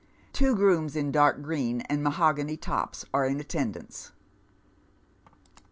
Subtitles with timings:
[0.33, 4.11] Two grooms in dark green, and mahogany tops, are in attendance.